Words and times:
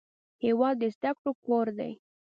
هېواد 0.45 0.75
د 0.81 0.83
زده 0.95 1.11
کړو 1.17 1.31
کور 1.45 1.67
دی. 1.77 1.91